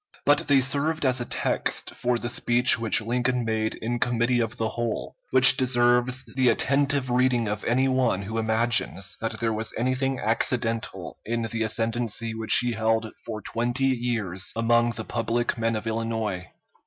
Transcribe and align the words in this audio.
But 0.25 0.47
they 0.47 0.61
served 0.61 1.05
as 1.05 1.21
a 1.21 1.25
text 1.25 1.93
for 1.93 2.17
the 2.17 2.27
speech 2.27 2.79
which 2.79 3.01
Lincoln 3.01 3.45
made 3.45 3.75
in 3.75 3.99
Committee 3.99 4.39
of 4.39 4.57
the 4.57 4.69
Whole, 4.69 5.15
which 5.29 5.55
deserves 5.55 6.23
the 6.35 6.49
attentive 6.49 7.11
reading 7.11 7.47
of 7.47 7.63
any 7.65 7.87
one 7.87 8.23
who 8.23 8.39
imagines 8.39 9.15
that 9.21 9.39
there 9.39 9.53
was 9.53 9.75
anything 9.77 10.19
accidental 10.19 11.19
in 11.23 11.43
the 11.43 11.61
ascendency 11.61 12.33
which 12.33 12.57
he 12.61 12.71
held 12.71 13.13
for 13.23 13.43
twenty 13.43 13.85
years 13.89 14.51
among 14.55 14.93
the 14.93 15.05
public 15.05 15.55
men 15.59 15.75
of 15.75 15.85
Illinois. 15.85 16.47